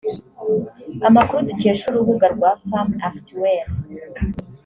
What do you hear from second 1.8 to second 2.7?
urubuga rwa